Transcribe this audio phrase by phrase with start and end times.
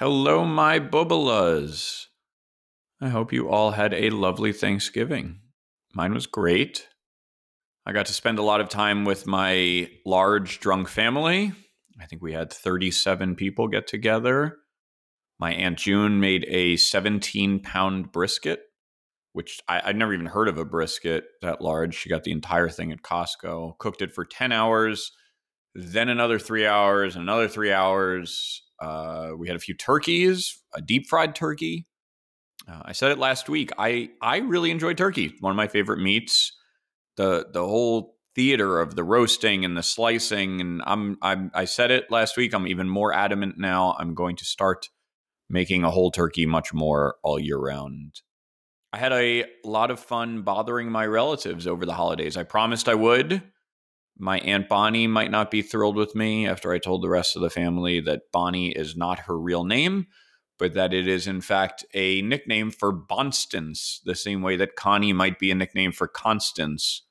[0.00, 2.06] Hello, my bubelahs.
[3.02, 5.40] I hope you all had a lovely Thanksgiving.
[5.92, 6.88] Mine was great.
[7.84, 11.52] I got to spend a lot of time with my large drunk family.
[12.00, 14.56] I think we had 37 people get together.
[15.38, 18.62] My Aunt June made a 17 pound brisket,
[19.34, 21.94] which I, would never even heard of a brisket that large.
[21.94, 25.12] She got the entire thing at Costco, cooked it for 10 hours,
[25.74, 28.62] then another three hours, and another three hours.
[28.80, 31.86] Uh, we had a few turkeys, a deep fried turkey.
[32.68, 33.70] Uh, I said it last week.
[33.78, 35.34] I I really enjoy turkey.
[35.40, 36.56] One of my favorite meats.
[37.16, 41.90] The the whole theater of the roasting and the slicing, and I'm I'm I said
[41.90, 42.54] it last week.
[42.54, 43.96] I'm even more adamant now.
[43.98, 44.88] I'm going to start
[45.48, 48.20] making a whole turkey much more all year round.
[48.92, 52.36] I had a lot of fun bothering my relatives over the holidays.
[52.36, 53.42] I promised I would
[54.20, 57.42] my Aunt Bonnie might not be thrilled with me after I told the rest of
[57.42, 60.06] the family that Bonnie is not her real name,
[60.58, 65.14] but that it is, in fact, a nickname for Bonstance, the same way that Connie
[65.14, 67.02] might be a nickname for Constance.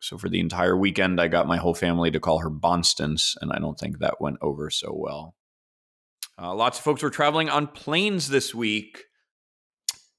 [0.00, 3.52] So for the entire weekend, I got my whole family to call her Bonstance, and
[3.52, 5.36] I don't think that went over so well.
[6.36, 9.04] Uh, lots of folks were traveling on planes this week.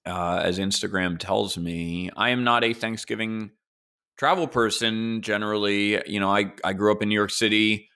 [0.06, 3.52] Uh, as Instagram tells me, I am not a Thanksgiving
[4.18, 7.90] travel person generally you know i i grew up in new york city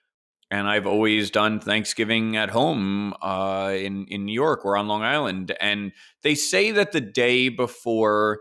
[0.50, 5.02] and i've always done thanksgiving at home uh, in in new york or on long
[5.02, 8.40] island and they say that the day before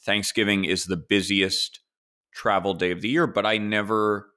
[0.00, 1.80] thanksgiving is the busiest
[2.32, 4.28] travel day of the year but i never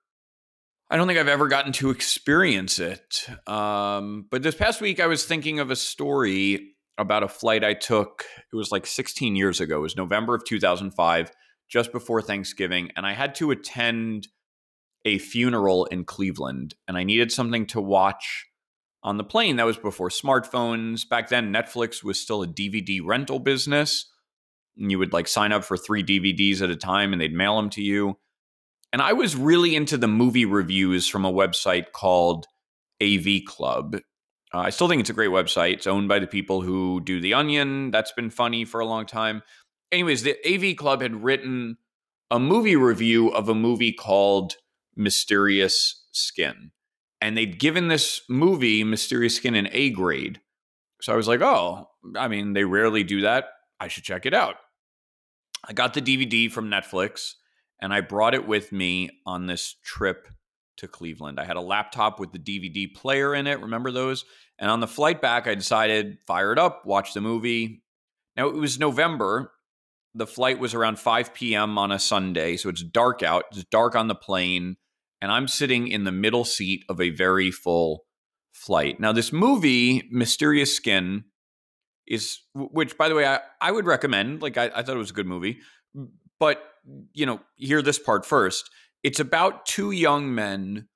[0.92, 3.28] I don't think I've ever gotten to experience it.
[3.48, 7.76] Um, but this past week, I was thinking of a story about a flight I
[7.76, 8.26] took.
[8.52, 9.78] It was like 16 years ago.
[9.78, 11.32] It was November of 2005
[11.70, 14.28] just before Thanksgiving, and I had to attend
[15.06, 18.48] a funeral in Cleveland, and I needed something to watch
[19.04, 19.56] on the plane.
[19.56, 21.08] That was before smartphones.
[21.08, 24.12] Back then, Netflix was still a DVD rental business.
[24.78, 27.56] And you would like sign up for three DVDs at a time and they'd mail
[27.58, 28.18] them to you.
[28.92, 32.48] And I was really into the movie reviews from a website called
[33.02, 33.96] AV Club.
[34.54, 35.74] Uh, I still think it's a great website.
[35.74, 37.92] It's owned by the people who do The Onion.
[37.92, 39.44] That's been funny for a long time
[39.92, 41.78] anyways, the AV Club had written
[42.32, 44.56] a movie review of a movie called
[44.96, 46.72] Mysterious Skin.
[47.22, 50.40] And they'd given this movie, Mysterious Skin, an A grade.
[51.02, 53.50] So I was like, oh, I mean, they rarely do that.
[53.80, 54.56] I should check it out.
[55.66, 57.34] I got the DVD from Netflix
[57.82, 60.28] and I brought it with me on this trip
[60.78, 61.40] to Cleveland.
[61.40, 63.62] I had a laptop with the DVD player in it.
[63.62, 64.26] Remember those?
[64.58, 67.84] And on the flight back, I decided, fire it up, watch the movie.
[68.36, 69.52] Now, it was November,
[70.14, 71.78] the flight was around 5 p.m.
[71.78, 73.46] on a Sunday, so it's dark out.
[73.52, 74.78] It's dark on the plane,
[75.22, 78.06] and I'm sitting in the middle seat of a very full
[78.52, 79.00] flight.
[79.00, 81.26] Now, this movie, Mysterious Skin,
[82.08, 84.42] is which, by the way, I, I would recommend.
[84.42, 85.60] Like, I, I thought it was a good movie,
[86.40, 86.64] but
[87.14, 88.70] you know, hear this part first.
[89.04, 90.88] It's about two young men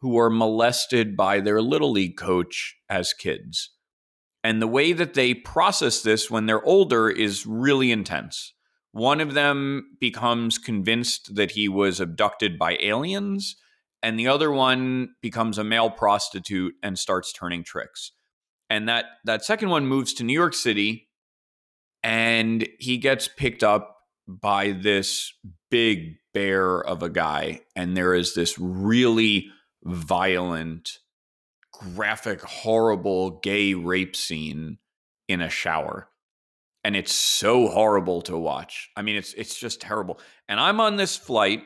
[0.00, 3.70] who are molested by their little league coach as kids.
[4.44, 8.54] And the way that they process this when they're older is really intense.
[8.90, 13.56] One of them becomes convinced that he was abducted by aliens,
[14.02, 18.12] and the other one becomes a male prostitute and starts turning tricks.
[18.68, 21.08] And that that second one moves to New York City
[22.02, 25.32] and he gets picked up by this
[25.70, 29.48] big bear of a guy and there is this really
[29.84, 30.98] violent
[31.72, 34.78] graphic, horrible gay rape scene
[35.28, 36.08] in a shower.
[36.84, 38.90] And it's so horrible to watch.
[38.96, 40.18] I mean, it's it's just terrible.
[40.48, 41.62] And I'm on this flight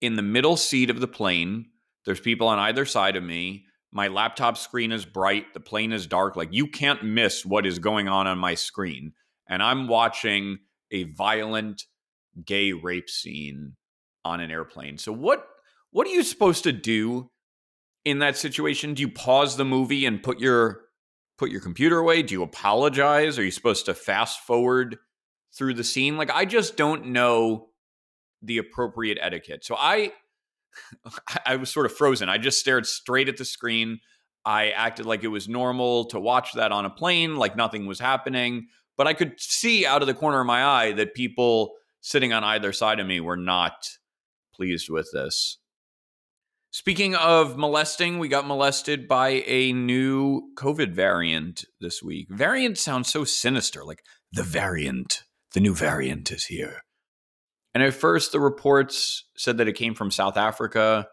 [0.00, 1.70] in the middle seat of the plane.
[2.04, 3.64] There's people on either side of me.
[3.92, 5.54] My laptop screen is bright.
[5.54, 6.36] The plane is dark.
[6.36, 9.12] Like you can't miss what is going on on my screen.
[9.48, 10.58] And I'm watching
[10.90, 11.84] a violent
[12.44, 13.74] gay rape scene
[14.24, 14.98] on an airplane.
[14.98, 15.46] So what
[15.92, 17.30] what are you supposed to do
[18.06, 18.94] in that situation?
[18.94, 20.82] Do you pause the movie and put your
[21.36, 22.22] put your computer away?
[22.22, 23.36] Do you apologize?
[23.38, 24.96] Are you supposed to fast forward
[25.52, 26.16] through the scene?
[26.16, 27.68] Like I just don't know
[28.40, 29.64] the appropriate etiquette.
[29.64, 30.12] So I
[31.46, 32.28] I was sort of frozen.
[32.28, 33.98] I just stared straight at the screen.
[34.44, 37.98] I acted like it was normal to watch that on a plane, like nothing was
[37.98, 38.68] happening.
[38.96, 42.44] But I could see out of the corner of my eye that people sitting on
[42.44, 43.88] either side of me were not
[44.54, 45.58] pleased with this.
[46.78, 52.26] Speaking of molesting, we got molested by a new COVID variant this week.
[52.28, 55.22] Variant sounds so sinister, like the variant,
[55.54, 56.82] the new variant is here.
[57.72, 61.08] And at first, the reports said that it came from South Africa,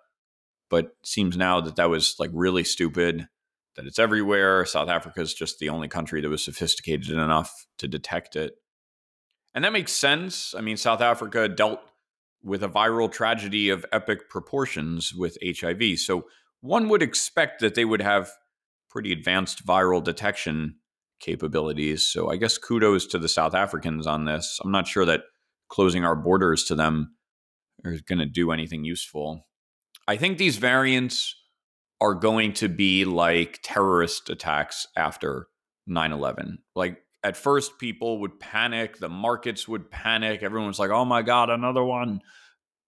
[0.70, 3.30] but seems now that that was like really stupid.
[3.78, 4.66] that it's everywhere.
[4.66, 8.56] South Africa is just the only country that was sophisticated enough to detect it.
[9.56, 10.54] And that makes sense.
[10.58, 11.80] I mean, South Africa dealt
[12.44, 16.00] with a viral tragedy of epic proportions with HIV.
[16.00, 16.26] So
[16.62, 18.32] one would expect that they would have
[18.90, 20.76] pretty advanced viral detection
[21.20, 22.08] capabilities.
[22.08, 24.60] So I guess kudos to the South Africans on this.
[24.64, 25.22] I'm not sure that
[25.70, 27.16] closing our borders to them
[27.86, 29.48] is going to do anything useful.
[30.08, 31.36] I think these variants
[32.02, 35.48] are going to be like terrorist attacks after
[35.88, 36.60] 9 11.
[36.76, 41.22] Like at first, people would panic, the markets would panic, everyone was like, oh my
[41.22, 42.22] God, another one.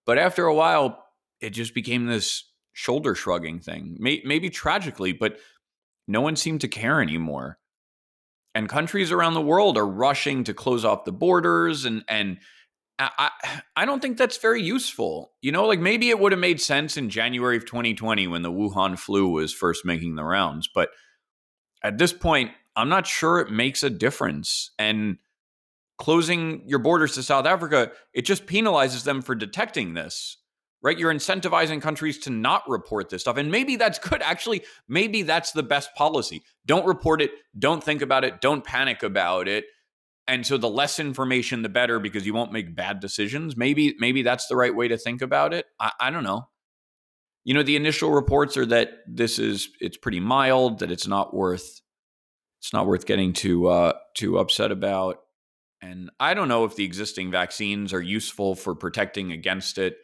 [0.06, 1.04] But after a while,
[1.40, 2.44] it just became this
[2.74, 5.38] shoulder shrugging thing, maybe tragically, but
[6.08, 7.58] no one seemed to care anymore.
[8.54, 12.38] And countries around the world are rushing to close off the borders and, and,
[12.98, 13.30] I,
[13.76, 15.34] I don't think that's very useful.
[15.42, 18.52] You know, like maybe it would have made sense in January of 2020 when the
[18.52, 20.70] Wuhan flu was first making the rounds.
[20.74, 20.92] But
[21.84, 24.72] at this point, I'm not sure it makes a difference.
[24.78, 25.18] And
[25.98, 30.38] closing your borders to South Africa, it just penalizes them for detecting this,
[30.82, 30.98] right?
[30.98, 33.38] You're incentivizing countries to not report this stuff.
[33.38, 34.22] And maybe that's good.
[34.22, 36.44] Actually, maybe that's the best policy.
[36.66, 37.32] Don't report it.
[37.58, 38.42] Don't think about it.
[38.42, 39.66] Don't panic about it.
[40.28, 43.56] And so the less information, the better, because you won't make bad decisions.
[43.56, 45.66] Maybe, maybe that's the right way to think about it.
[45.80, 46.50] I, I don't know.
[47.44, 51.34] You know, the initial reports are that this is it's pretty mild, that it's not
[51.34, 51.80] worth
[52.66, 55.20] it's not worth getting too uh, too upset about.
[55.84, 59.98] And I don't know if the existing vaccines are useful for protecting against it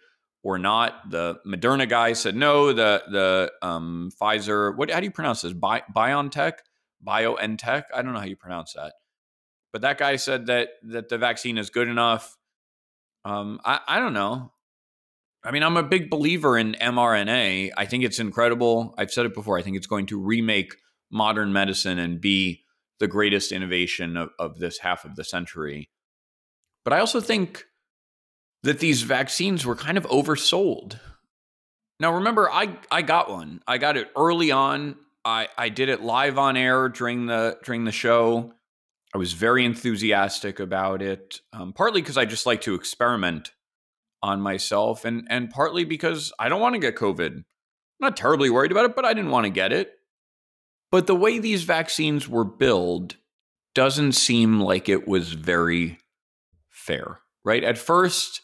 [0.44, 1.10] or not.
[1.10, 2.72] The Moderna guy said no.
[2.72, 5.54] The the um, Pfizer, what how do you pronounce this?
[5.54, 6.60] Bi- BioNTech,
[7.04, 7.86] BioNTech.
[7.96, 8.94] I don't know how you pronounce that,
[9.74, 12.38] but that guy said that that the vaccine is good enough.
[13.26, 14.52] Um, I I don't know.
[15.44, 17.72] I mean, I'm a big believer in mRNA.
[17.76, 18.94] I think it's incredible.
[19.00, 19.58] I've said it before.
[19.58, 20.76] I think it's going to remake
[21.12, 22.64] modern medicine and be
[23.00, 25.90] the greatest innovation of, of this half of the century.
[26.84, 27.66] But I also think
[28.64, 31.00] that these vaccines were kind of oversold.
[32.00, 33.62] Now, remember, I, I got one.
[33.68, 34.96] I got it early on.
[35.24, 38.54] I, I did it live on air during the during the show.
[39.14, 43.52] I was very enthusiastic about it, um, partly because I just like to experiment
[44.24, 47.36] on myself, and and partly because I don't want to get COVID.
[47.36, 47.46] I'm
[48.00, 49.92] not terribly worried about it, but I didn't want to get it.
[50.92, 53.16] But the way these vaccines were billed
[53.74, 55.98] doesn't seem like it was very
[56.70, 57.64] fair, right?
[57.64, 58.42] At first,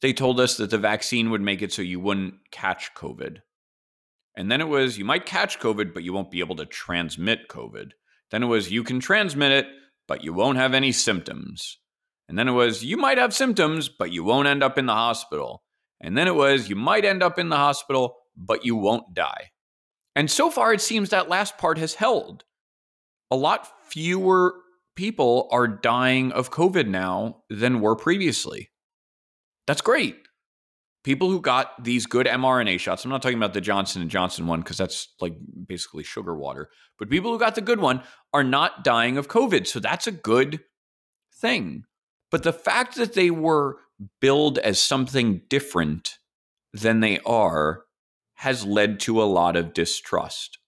[0.00, 3.38] they told us that the vaccine would make it so you wouldn't catch COVID.
[4.34, 7.48] And then it was you might catch COVID, but you won't be able to transmit
[7.48, 7.90] COVID.
[8.30, 9.66] Then it was you can transmit it,
[10.08, 11.78] but you won't have any symptoms.
[12.28, 14.94] And then it was you might have symptoms, but you won't end up in the
[14.94, 15.64] hospital.
[16.00, 19.50] And then it was you might end up in the hospital, but you won't die.
[20.16, 22.44] And so far, it seems that last part has held.
[23.30, 24.54] A lot fewer
[24.96, 28.70] people are dying of COVID now than were previously.
[29.66, 30.16] That's great.
[31.04, 34.46] People who got these good mRNA shots, I'm not talking about the Johnson and Johnson
[34.46, 35.34] one because that's like
[35.66, 36.68] basically sugar water,
[36.98, 38.02] but people who got the good one
[38.34, 39.66] are not dying of COVID.
[39.66, 40.60] So that's a good
[41.32, 41.84] thing.
[42.30, 43.78] But the fact that they were
[44.20, 46.18] billed as something different
[46.72, 47.84] than they are
[48.40, 50.58] has led to a lot of distrust.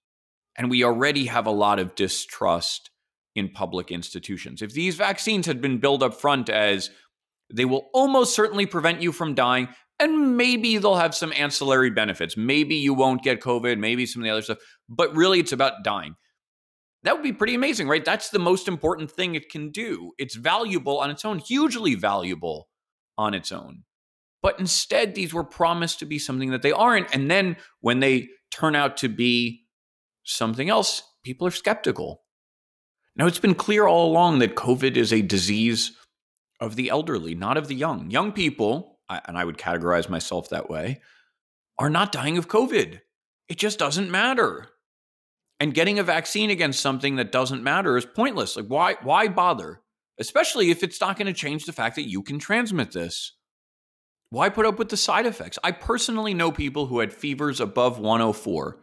[0.59, 2.91] And we already have a lot of distrust
[3.35, 4.61] in public institutions.
[4.61, 6.91] If these vaccines had been billed up front as
[7.50, 12.37] they will almost certainly prevent you from dying, and maybe they'll have some ancillary benefits.
[12.37, 14.59] Maybe you won't get COVID, maybe some of the other stuff,
[14.91, 16.14] but really it's about dying.
[17.05, 18.05] That would be pretty amazing, right?
[18.05, 20.12] That's the most important thing it can do.
[20.19, 22.69] It's valuable on its own, hugely valuable
[23.17, 23.85] on its own.
[24.42, 27.14] But instead, these were promised to be something that they aren't.
[27.14, 29.64] And then when they turn out to be
[30.25, 32.22] something else, people are skeptical.
[33.14, 35.92] Now, it's been clear all along that COVID is a disease
[36.61, 38.11] of the elderly, not of the young.
[38.11, 41.00] Young people, and I would categorize myself that way,
[41.78, 43.00] are not dying of COVID.
[43.49, 44.68] It just doesn't matter.
[45.61, 48.56] And getting a vaccine against something that doesn't matter is pointless.
[48.56, 49.82] Like, why, why bother?
[50.18, 53.32] Especially if it's not going to change the fact that you can transmit this.
[54.33, 55.59] Why put up with the side effects?
[55.62, 58.79] I personally know people who had fevers above 104.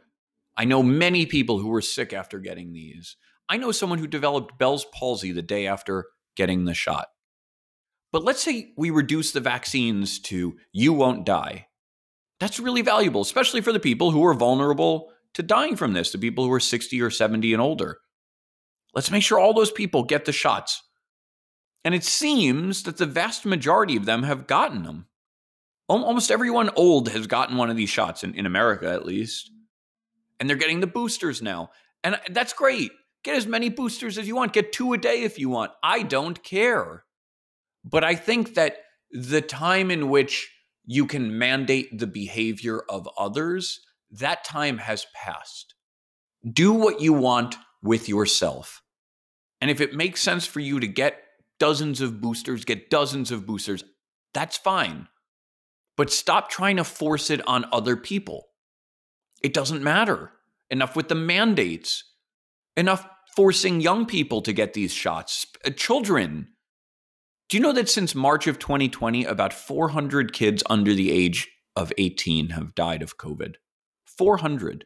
[0.56, 3.15] I know many people who were sick after getting these.
[3.50, 7.08] I know someone who developed Bell's palsy the day after getting the shot.
[8.12, 11.65] But let's say we reduce the vaccines to you won't die.
[12.39, 16.20] That's really valuable, especially for the people who are vulnerable to dying from this, the
[16.20, 17.98] people who are 60 or 70 and older.
[18.94, 20.84] Let's make sure all those people get the shots.
[21.84, 25.08] And it seems that the vast majority of them have gotten them
[25.89, 29.51] almost everyone old has gotten one of these shots in, in America, at least.
[30.39, 31.72] And they're getting the boosters now.
[32.03, 32.91] And that's great.
[33.24, 34.53] Get as many boosters as you want.
[34.53, 35.72] Get two a day if you want.
[35.84, 37.03] I don't care.
[37.84, 38.77] But I think that
[39.12, 40.51] the time in which
[40.86, 43.81] you can mandate the behavior of others,
[44.12, 45.75] that time has passed.
[46.50, 48.81] Do what you want with yourself.
[49.62, 51.22] And if it makes sense for you to get
[51.60, 53.84] dozens of boosters, get dozens of boosters,
[54.34, 55.08] that's fine.
[56.00, 58.48] But stop trying to force it on other people.
[59.44, 60.32] It doesn't matter.
[60.70, 62.06] Enough with the mandates.
[62.77, 65.46] Enough forcing young people to get these shots.
[65.65, 66.48] Uh, children.
[67.50, 71.91] Do you know that since March of 2020, about 400 kids under the age of
[71.98, 73.56] 18 have died of COVID?
[74.06, 74.86] 400.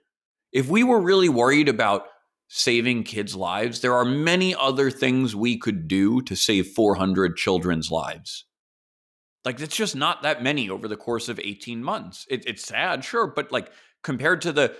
[0.52, 2.08] If we were really worried about
[2.48, 7.92] saving kids' lives, there are many other things we could do to save 400 children's
[7.92, 8.46] lives.
[9.46, 12.26] Like, it's just not that many over the course of 18 months.
[12.30, 13.72] It, it's sad, sure, but like
[14.04, 14.76] compared to the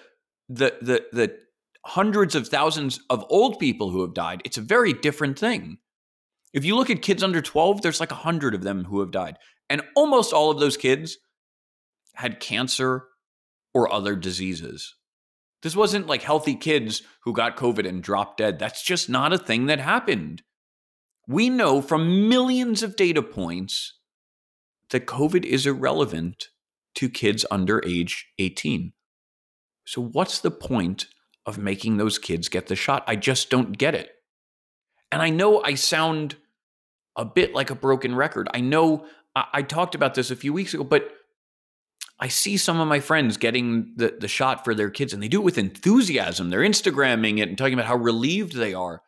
[0.50, 1.38] the the the
[1.86, 5.80] hundreds of thousands of old people who have died, it's a very different thing.
[6.54, 9.12] If you look at kids under 12, there's like a hundred of them who have
[9.12, 9.38] died.
[9.70, 11.18] And almost all of those kids
[12.14, 13.08] had cancer
[13.74, 14.96] or other diseases.
[15.64, 18.60] This wasn't like healthy kids who got COVID and dropped dead.
[18.60, 20.44] That's just not a thing that happened.
[21.28, 23.94] We know from millions of data points
[24.94, 26.48] that COVID is irrelevant
[26.96, 28.94] to kids under age 18.
[29.86, 31.08] So, what's the point
[31.46, 33.04] of making those kids get the shot?
[33.06, 34.12] I just don't get it.
[35.12, 36.38] And I know I sound
[37.16, 38.48] a bit like a broken record.
[38.54, 41.12] I know I, I talked about this a few weeks ago, but
[42.20, 45.28] I see some of my friends getting the, the shot for their kids and they
[45.28, 46.50] do it with enthusiasm.
[46.50, 49.02] They're Instagramming it and talking about how relieved they are.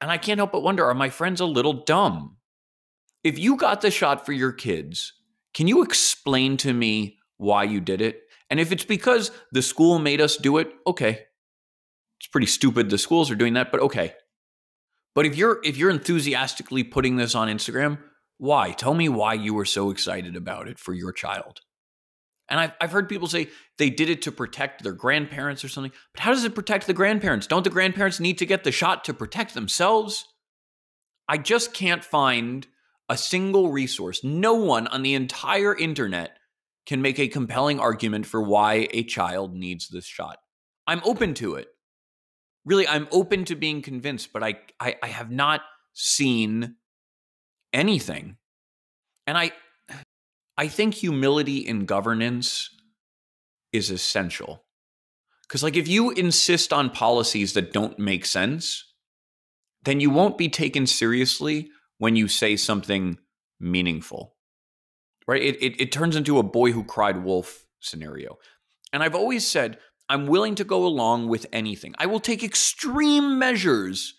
[0.00, 2.36] And I can't help but wonder are my friends a little dumb?
[3.22, 5.12] If you got the shot for your kids,
[5.54, 8.22] can you explain to me why you did it?
[8.50, 11.26] And if it's because the school made us do it, okay.
[12.20, 14.14] It's pretty stupid the schools are doing that, but okay.
[15.14, 17.98] But if you're if you're enthusiastically putting this on Instagram,
[18.38, 18.72] why?
[18.72, 21.60] Tell me why you were so excited about it for your child.
[22.48, 25.92] And I've, I've heard people say they did it to protect their grandparents or something.
[26.12, 27.46] But how does it protect the grandparents?
[27.46, 30.24] Don't the grandparents need to get the shot to protect themselves?
[31.28, 32.66] I just can't find
[33.10, 34.22] a single resource.
[34.22, 36.38] No one on the entire internet
[36.86, 40.38] can make a compelling argument for why a child needs this shot.
[40.86, 41.68] I'm open to it.
[42.64, 45.62] Really, I'm open to being convinced, but I, I, I have not
[45.92, 46.76] seen
[47.72, 48.36] anything.
[49.26, 49.50] And I,
[50.56, 52.70] I think humility in governance
[53.72, 54.62] is essential.
[55.42, 58.84] Because, like, if you insist on policies that don't make sense,
[59.82, 63.18] then you won't be taken seriously when you say something
[63.60, 64.34] meaningful,
[65.28, 65.42] right?
[65.42, 68.38] It, it, it turns into a boy who cried wolf scenario.
[68.90, 69.76] And I've always said,
[70.08, 71.94] I'm willing to go along with anything.
[71.98, 74.14] I will take extreme measures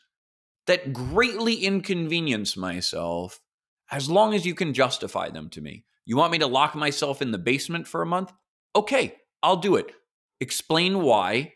[0.68, 3.42] that greatly inconvenience myself
[3.90, 5.84] as long as you can justify them to me.
[6.06, 8.32] You want me to lock myself in the basement for a month?
[8.76, 9.92] Okay, I'll do it.
[10.40, 11.54] Explain why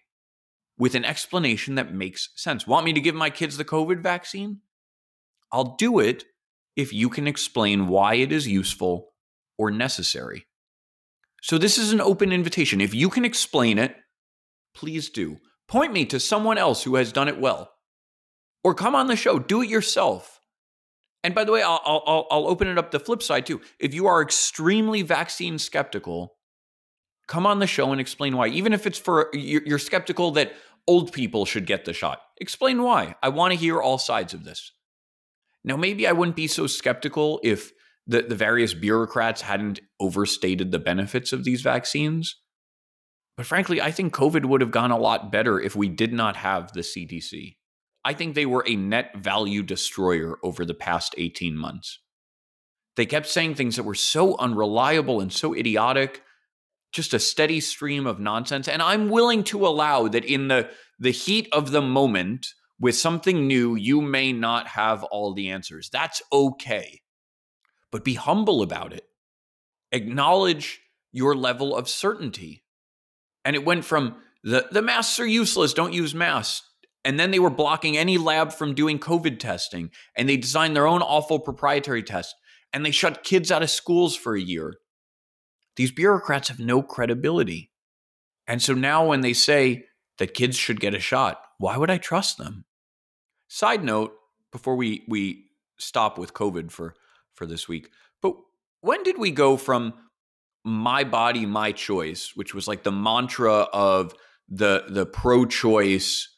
[0.79, 2.65] with an explanation that makes sense.
[2.65, 4.61] Want me to give my kids the COVID vaccine?
[5.51, 6.25] I'll do it
[6.75, 9.13] if you can explain why it is useful
[9.57, 10.45] or necessary.
[11.41, 12.81] So, this is an open invitation.
[12.81, 13.95] If you can explain it,
[14.73, 15.37] please do.
[15.67, 17.71] Point me to someone else who has done it well.
[18.63, 20.39] Or come on the show, do it yourself.
[21.23, 23.61] And by the way, I'll, I'll, I'll open it up the flip side too.
[23.79, 26.35] If you are extremely vaccine skeptical,
[27.27, 28.47] come on the show and explain why.
[28.47, 30.53] Even if it's for you're skeptical that
[30.87, 33.15] old people should get the shot, explain why.
[33.23, 34.71] I want to hear all sides of this.
[35.65, 37.73] Now, maybe I wouldn't be so skeptical if
[38.05, 42.35] the, the various bureaucrats hadn't overstated the benefits of these vaccines.
[43.35, 46.37] But frankly, I think COVID would have gone a lot better if we did not
[46.37, 47.55] have the CDC.
[48.05, 51.99] I think they were a net value destroyer over the past 18 months.
[52.95, 56.21] They kept saying things that were so unreliable and so idiotic,
[56.93, 58.67] just a steady stream of nonsense.
[58.67, 60.69] And I'm willing to allow that in the,
[60.99, 62.47] the heat of the moment,
[62.79, 65.89] with something new, you may not have all the answers.
[65.89, 67.01] That's okay.
[67.91, 69.05] But be humble about it.
[69.91, 72.63] Acknowledge your level of certainty.
[73.45, 76.67] And it went from the, the masks are useless, don't use masks,
[77.05, 79.91] and then they were blocking any lab from doing COVID testing.
[80.17, 82.35] And they designed their own awful proprietary test.
[82.73, 84.73] And they shut kids out of schools for a year.
[85.75, 87.71] These bureaucrats have no credibility.
[88.47, 89.85] And so now when they say
[90.17, 92.65] that kids should get a shot, why would I trust them?
[93.47, 94.13] Side note,
[94.51, 95.45] before we, we
[95.77, 96.95] stop with COVID for,
[97.33, 97.89] for this week,
[98.21, 98.35] but
[98.81, 99.93] when did we go from
[100.63, 104.13] my body, my choice, which was like the mantra of
[104.49, 106.35] the the pro choice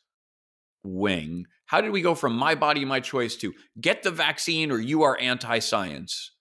[0.83, 1.45] wing.
[1.65, 5.03] How did we go from my body, my choice to get the vaccine or you
[5.03, 6.31] are anti science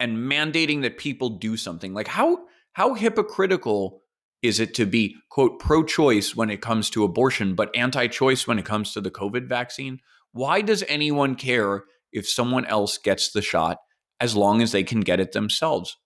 [0.00, 1.94] and mandating that people do something?
[1.94, 4.01] Like, how, how hypocritical
[4.42, 8.46] is it to be, quote, pro choice when it comes to abortion, but anti choice
[8.46, 10.00] when it comes to the COVID vaccine?
[10.32, 13.78] Why does anyone care if someone else gets the shot
[14.20, 15.96] as long as they can get it themselves?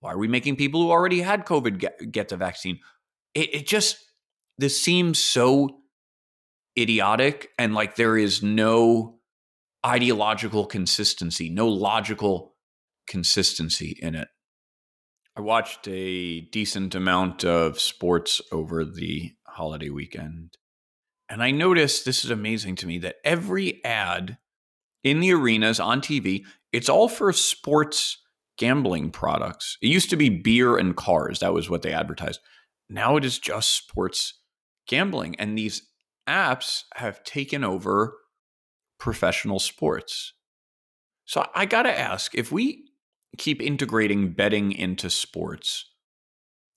[0.00, 2.78] Why are we making people who already had COVID get, get the vaccine?
[3.34, 3.98] It, it just,
[4.58, 5.80] this seems so
[6.78, 9.18] idiotic and like there is no
[9.84, 12.54] ideological consistency, no logical
[13.08, 14.28] consistency in it.
[15.38, 20.58] I watched a decent amount of sports over the holiday weekend.
[21.28, 24.38] And I noticed this is amazing to me that every ad
[25.04, 28.18] in the arenas on TV, it's all for sports
[28.56, 29.78] gambling products.
[29.80, 32.40] It used to be beer and cars, that was what they advertised.
[32.90, 34.40] Now it is just sports
[34.88, 35.36] gambling.
[35.36, 35.82] And these
[36.28, 38.16] apps have taken over
[38.98, 40.32] professional sports.
[41.26, 42.87] So I got to ask if we
[43.36, 45.90] keep integrating betting into sports,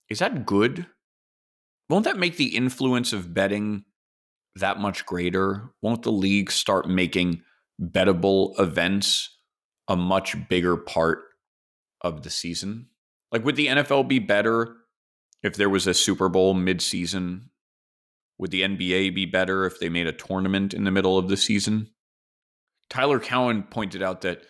[0.10, 0.86] is that good?
[1.90, 3.86] Won't that make the influence of betting
[4.56, 5.72] that much greater?
[5.82, 7.42] Won't the league start making
[7.82, 9.38] bettable events
[9.88, 11.20] a much bigger part
[12.02, 12.88] of the season?
[13.32, 14.76] Like, would the NFL be better
[15.44, 17.50] if there was a Super Bowl mid-season?
[18.38, 21.38] Would the NBA be better if they made a tournament in the middle of the
[21.38, 21.90] season?
[22.90, 24.44] Tyler Cowen pointed out that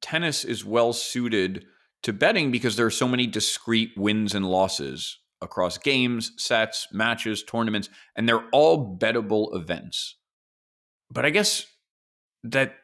[0.00, 1.64] tennis is well suited
[2.02, 7.42] to betting because there are so many discrete wins and losses across games, sets, matches,
[7.42, 10.16] tournaments, and they're all bettable events.
[11.10, 11.66] But I guess
[12.44, 12.74] that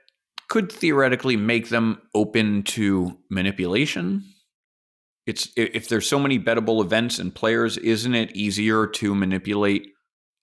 [0.49, 4.25] could theoretically make them open to manipulation.
[5.27, 9.89] It's if there's so many bettable events and players, isn't it easier to manipulate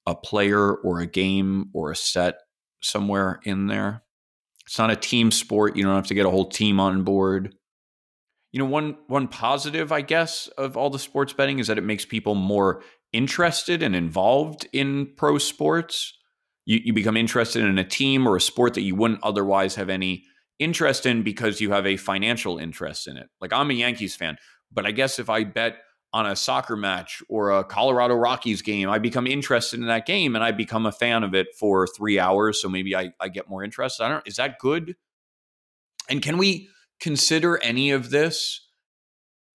[0.05, 2.39] a player or a game or a set
[2.81, 4.03] somewhere in there?
[4.65, 5.75] It's not a team sport.
[5.75, 7.55] You don't have to get a whole team on board.
[8.51, 11.83] You know, one one positive, I guess, of all the sports betting is that it
[11.83, 16.13] makes people more interested and involved in pro sports.
[16.65, 19.89] You, you become interested in a team or a sport that you wouldn't otherwise have
[19.89, 20.23] any
[20.59, 23.27] interest in because you have a financial interest in it.
[23.41, 24.37] Like I'm a Yankees fan,
[24.71, 25.77] but I guess if I bet
[26.13, 30.35] on a soccer match or a Colorado Rockies game, I become interested in that game
[30.35, 32.61] and I become a fan of it for three hours.
[32.61, 33.99] So maybe I, I get more interest.
[33.99, 34.95] I don't is that good?
[36.09, 38.67] And can we consider any of this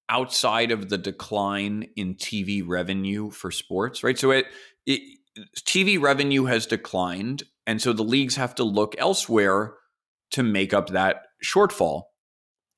[0.08, 4.02] outside of the decline in TV revenue for sports?
[4.02, 4.18] Right.
[4.18, 4.46] So it,
[4.84, 5.00] it
[5.56, 7.44] TV revenue has declined.
[7.66, 9.74] And so the leagues have to look elsewhere
[10.32, 12.04] to make up that shortfall.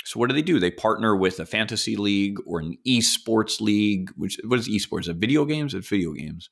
[0.05, 0.59] So what do they do?
[0.59, 5.09] They partner with a fantasy league or an esports league, which what is esports?
[5.09, 5.75] A video games?
[5.75, 6.51] It's video games.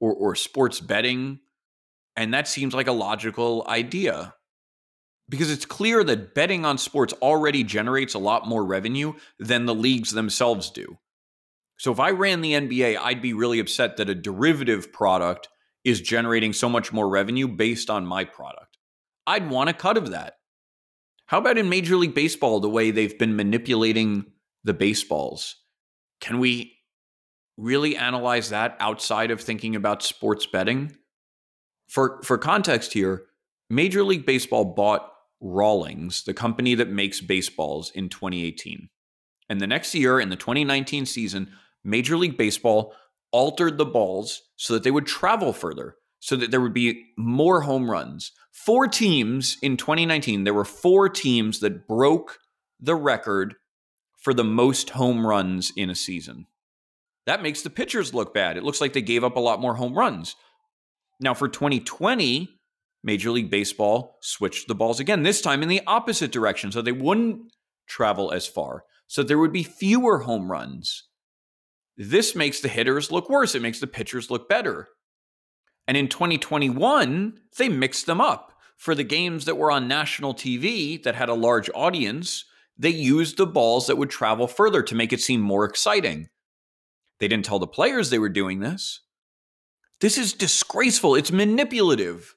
[0.00, 1.40] Or or sports betting.
[2.16, 4.34] And that seems like a logical idea.
[5.28, 9.74] Because it's clear that betting on sports already generates a lot more revenue than the
[9.74, 10.98] leagues themselves do.
[11.78, 15.48] So if I ran the NBA, I'd be really upset that a derivative product
[15.84, 18.78] is generating so much more revenue based on my product.
[19.26, 20.34] I'd want a cut of that.
[21.26, 24.26] How about in Major League Baseball, the way they've been manipulating
[24.62, 25.56] the baseballs?
[26.20, 26.72] Can we
[27.56, 30.96] really analyze that outside of thinking about sports betting?
[31.88, 33.24] For, for context here,
[33.68, 38.88] Major League Baseball bought Rawlings, the company that makes baseballs, in 2018.
[39.48, 41.52] And the next year, in the 2019 season,
[41.84, 42.94] Major League Baseball
[43.32, 47.60] altered the balls so that they would travel further so that there would be more
[47.60, 48.32] home runs.
[48.50, 52.40] Four teams in 2019, there were four teams that broke
[52.80, 53.54] the record
[54.18, 56.48] for the most home runs in a season.
[57.26, 58.56] That makes the pitchers look bad.
[58.56, 60.34] It looks like they gave up a lot more home runs.
[61.20, 62.48] Now, for 2020,
[63.04, 66.90] Major League Baseball switched the balls again, this time in the opposite direction, so they
[66.90, 67.52] wouldn't
[67.86, 71.04] travel as far, so there would be fewer home runs.
[71.96, 73.54] This makes the hitters look worse.
[73.54, 74.88] It makes the pitchers look better.
[75.86, 78.52] And in 2021, they mixed them up.
[78.76, 82.44] For the games that were on national TV that had a large audience,
[82.76, 86.28] they used the balls that would travel further to make it seem more exciting.
[87.18, 89.00] They didn't tell the players they were doing this.
[90.00, 91.14] This is disgraceful.
[91.14, 92.36] It's manipulative.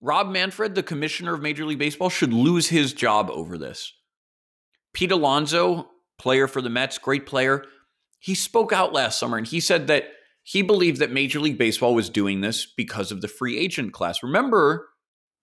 [0.00, 3.92] Rob Manfred, the commissioner of Major League Baseball, should lose his job over this.
[4.92, 7.64] Pete Alonso, player for the Mets, great player,
[8.18, 10.04] he spoke out last summer and he said that
[10.42, 14.22] he believed that Major League Baseball was doing this because of the free agent class.
[14.22, 14.88] Remember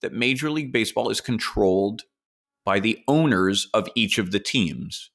[0.01, 2.03] that Major League Baseball is controlled
[2.65, 5.11] by the owners of each of the teams.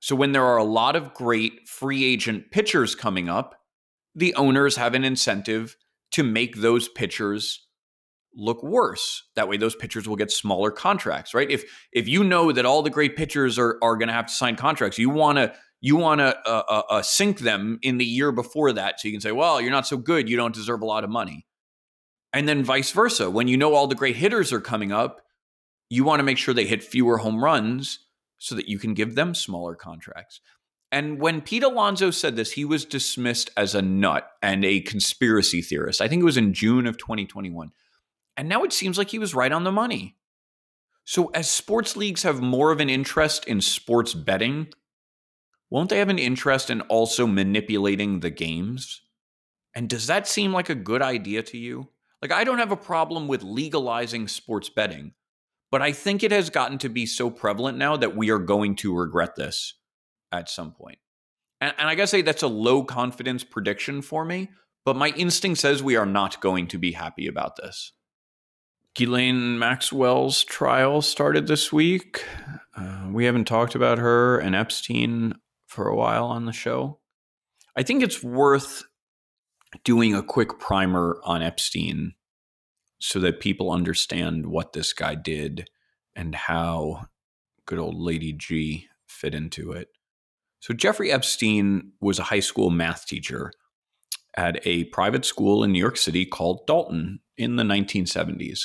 [0.00, 3.60] So when there are a lot of great free agent pitchers coming up,
[4.14, 5.76] the owners have an incentive
[6.12, 7.66] to make those pitchers
[8.34, 9.24] look worse.
[9.36, 11.50] That way those pitchers will get smaller contracts, right?
[11.50, 14.32] If if you know that all the great pitchers are are going to have to
[14.32, 18.04] sign contracts, you want to you want to uh, uh, uh, sink them in the
[18.04, 20.82] year before that so you can say, "Well, you're not so good, you don't deserve
[20.82, 21.46] a lot of money."
[22.32, 23.30] And then vice versa.
[23.30, 25.22] When you know all the great hitters are coming up,
[25.88, 28.00] you want to make sure they hit fewer home runs
[28.38, 30.40] so that you can give them smaller contracts.
[30.90, 35.60] And when Pete Alonso said this, he was dismissed as a nut and a conspiracy
[35.60, 36.00] theorist.
[36.00, 37.72] I think it was in June of 2021.
[38.36, 40.16] And now it seems like he was right on the money.
[41.04, 44.68] So, as sports leagues have more of an interest in sports betting,
[45.70, 49.02] won't they have an interest in also manipulating the games?
[49.74, 51.88] And does that seem like a good idea to you?
[52.22, 55.12] Like, I don't have a problem with legalizing sports betting,
[55.70, 58.74] but I think it has gotten to be so prevalent now that we are going
[58.76, 59.74] to regret this
[60.32, 60.98] at some point.
[61.60, 64.50] And, and I gotta say, that's a low confidence prediction for me,
[64.84, 67.92] but my instinct says we are not going to be happy about this.
[68.94, 72.24] Ghislaine Maxwell's trial started this week.
[72.76, 75.34] Uh, we haven't talked about her and Epstein
[75.68, 76.98] for a while on the show.
[77.76, 78.82] I think it's worth
[79.84, 82.14] doing a quick primer on Epstein
[82.98, 85.68] so that people understand what this guy did
[86.16, 87.06] and how
[87.66, 89.88] good old Lady G fit into it.
[90.60, 93.52] So, Jeffrey Epstein was a high school math teacher
[94.36, 98.62] at a private school in New York City called Dalton in the 1970s.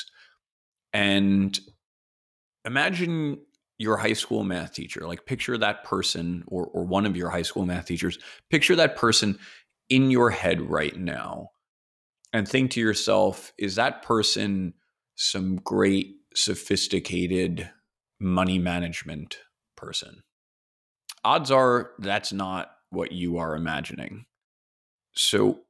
[0.92, 1.56] And
[2.64, 3.38] imagine
[3.78, 7.42] your high school math teacher, like picture that person or, or one of your high
[7.42, 8.18] school math teachers,
[8.50, 9.38] picture that person
[9.88, 11.50] in your head right now
[12.32, 14.74] and think to yourself, is that person
[15.16, 17.70] some great, sophisticated
[18.20, 19.38] money management
[19.76, 20.22] person?
[21.24, 24.26] Odds are that's not what you are imagining.
[25.14, 25.60] So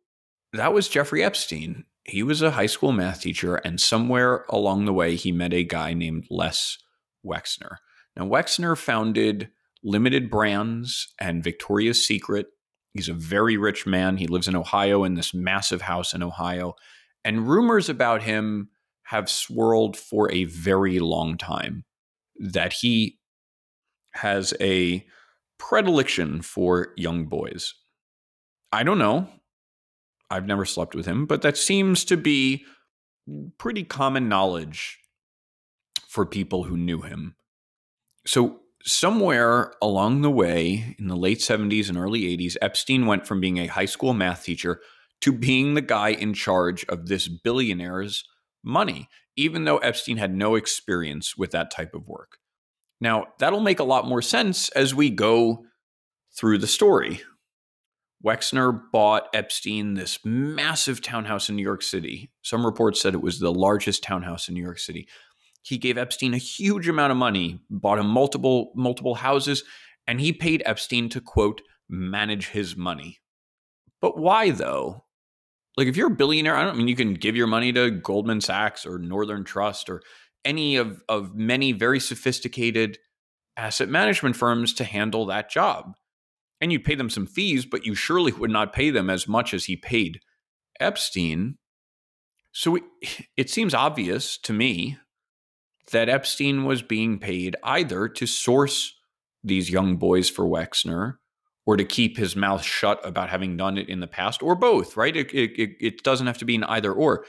[0.53, 4.93] that was Jeffrey Epstein he was a high school math teacher, and somewhere along the
[4.93, 6.79] way, he met a guy named Les
[7.25, 7.77] Wexner.
[8.17, 9.51] Now, Wexner founded
[9.83, 12.47] Limited Brands and Victoria's Secret.
[12.93, 14.17] He's a very rich man.
[14.17, 16.75] He lives in Ohio in this massive house in Ohio.
[17.25, 18.71] And rumors about him
[19.05, 21.85] have swirled for a very long time
[22.37, 23.19] that he
[24.13, 25.05] has a
[25.59, 27.75] predilection for young boys.
[28.73, 29.29] I don't know.
[30.31, 32.65] I've never slept with him, but that seems to be
[33.59, 34.99] pretty common knowledge
[36.07, 37.37] for people who knew him.
[38.27, 43.41] So, somewhere along the way in the late 70s and early 80s, Epstein went from
[43.41, 44.81] being a high school math teacher
[45.23, 48.25] to being the guy in charge of this billionaire's
[48.63, 52.39] money, even though Epstein had no experience with that type of work.
[53.01, 55.65] Now, that'll make a lot more sense as we go
[56.37, 57.23] through the story.
[58.25, 62.31] Wexner bought Epstein this massive townhouse in New York City.
[62.43, 65.07] Some reports said it was the largest townhouse in New York City.
[65.65, 69.65] He gave Epstein a huge amount of money, bought him multiple multiple houses,
[70.07, 73.19] and he paid Epstein to quote manage his money.
[74.01, 75.05] But why though?
[75.77, 77.91] Like if you're a billionaire, I don't I mean you can give your money to
[77.91, 80.03] Goldman Sachs or Northern Trust or
[80.45, 82.99] any of of many very sophisticated
[83.57, 85.95] asset management firms to handle that job
[86.61, 89.53] and you'd pay them some fees, but you surely would not pay them as much
[89.53, 90.21] as he paid
[90.81, 91.59] Epstein.
[92.53, 92.85] So it,
[93.37, 94.99] it seems obvious to me
[95.93, 98.95] that Epstein was being paid either to source
[99.43, 101.19] these young boys for Wexner
[101.67, 104.97] or to keep his mouth shut about having done it in the past, or both,
[104.97, 105.17] right?
[105.17, 107.25] It, it, it doesn't have to be an either or.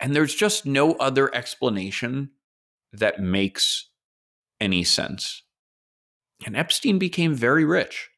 [0.00, 2.30] And there's just no other explanation
[2.92, 3.88] that makes
[4.60, 5.42] any sense.
[6.44, 8.10] And Epstein became very rich.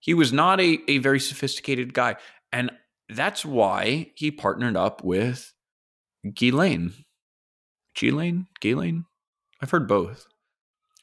[0.00, 2.16] He was not a, a very sophisticated guy.
[2.52, 2.72] And
[3.08, 5.52] that's why he partnered up with
[6.34, 6.92] Ghislaine.
[7.94, 8.46] Ghislaine?
[8.60, 9.04] Ghislaine?
[9.62, 10.26] I've heard both.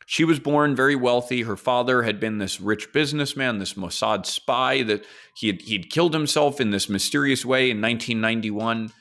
[0.05, 1.43] She was born very wealthy.
[1.43, 5.05] Her father had been this rich businessman, this Mossad spy that
[5.37, 8.91] he had he'd killed himself in this mysterious way in 1991.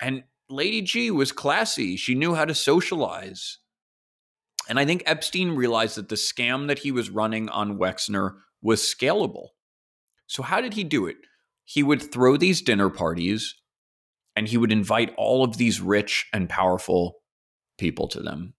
[0.00, 1.96] And Lady G was classy.
[1.96, 3.58] She knew how to socialize.
[4.68, 8.80] And I think Epstein realized that the scam that he was running on Wexner was
[8.80, 9.48] scalable.
[10.26, 11.16] So, how did he do it?
[11.64, 13.54] He would throw these dinner parties
[14.34, 17.17] and he would invite all of these rich and powerful
[17.78, 18.54] people to them.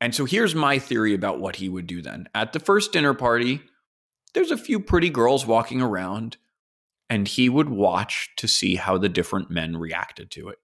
[0.00, 2.28] And so, here's my theory about what he would do then.
[2.34, 3.60] At the first dinner party,
[4.32, 6.36] there's a few pretty girls walking around,
[7.10, 10.58] and he would watch to see how the different men reacted to it.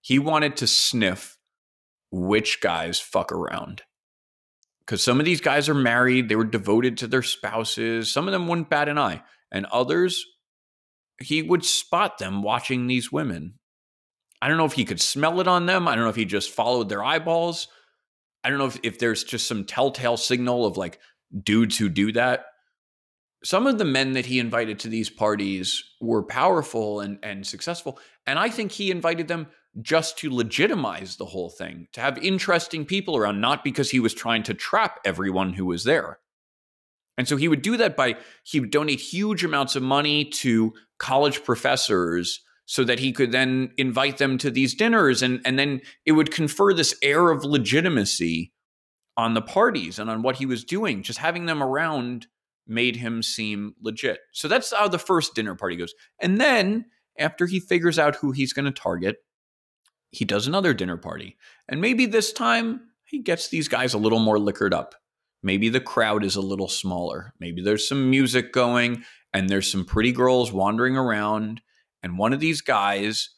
[0.00, 1.38] He wanted to sniff
[2.10, 3.82] which guys fuck around
[4.90, 8.10] because some of these guys are married, they were devoted to their spouses.
[8.10, 10.26] Some of them wouldn't bat an eye, and others,
[11.22, 13.59] he would spot them watching these women
[14.42, 15.86] I don't know if he could smell it on them.
[15.86, 17.68] I don't know if he just followed their eyeballs.
[18.42, 20.98] I don't know if, if there's just some telltale signal of like
[21.42, 22.46] dudes who do that.
[23.44, 27.98] Some of the men that he invited to these parties were powerful and, and successful.
[28.26, 29.48] And I think he invited them
[29.80, 34.12] just to legitimize the whole thing, to have interesting people around, not because he was
[34.12, 36.18] trying to trap everyone who was there.
[37.16, 40.72] And so he would do that by he would donate huge amounts of money to
[40.98, 45.80] college professors so that he could then invite them to these dinners and and then
[46.06, 48.52] it would confer this air of legitimacy
[49.16, 51.02] on the parties and on what he was doing.
[51.02, 52.28] Just having them around
[52.68, 54.20] made him seem legit.
[54.32, 55.92] So that's how the first dinner party goes.
[56.20, 56.84] And then
[57.18, 59.16] after he figures out who he's going to target
[60.12, 61.36] he does another dinner party.
[61.68, 64.94] And maybe this time he gets these guys a little more liquored up.
[65.42, 67.32] Maybe the crowd is a little smaller.
[67.40, 69.02] Maybe there's some music going
[69.32, 71.60] and there's some pretty girls wandering around
[72.02, 73.30] and one of these guys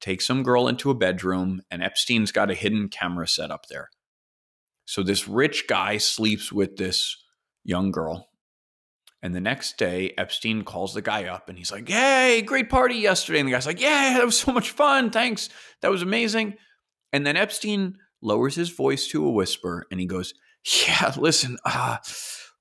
[0.00, 3.90] takes some girl into a bedroom, and Epstein's got a hidden camera set up there.
[4.84, 7.16] So this rich guy sleeps with this
[7.64, 8.28] young girl.
[9.22, 12.96] And the next day, Epstein calls the guy up and he's like, Hey, great party
[12.96, 13.38] yesterday.
[13.38, 15.10] And the guy's like, Yeah, that was so much fun.
[15.10, 15.50] Thanks.
[15.82, 16.54] That was amazing.
[17.12, 20.32] And then Epstein lowers his voice to a whisper and he goes,
[20.88, 21.98] Yeah, listen, uh,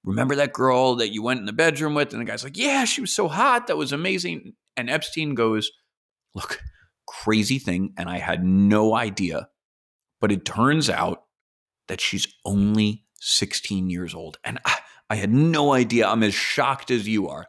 [0.04, 2.12] remember that girl that you went in the bedroom with?
[2.12, 3.68] And the guy's like, Yeah, she was so hot.
[3.68, 4.54] That was amazing.
[4.80, 5.72] And Epstein goes,
[6.34, 6.62] Look,
[7.06, 7.94] crazy thing.
[7.98, 9.50] And I had no idea.
[10.22, 11.24] But it turns out
[11.90, 14.38] that she's only 16 years old.
[14.44, 14.78] And I,
[15.10, 16.08] I had no idea.
[16.08, 17.48] I'm as shocked as you are.